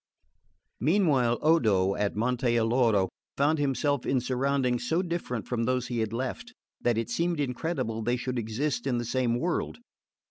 [0.79, 6.11] Meanwhile Odo, at Monte Alloro, found himself in surroundings so different from those he had
[6.11, 9.77] left that it seemed incredible they should exist in the same world.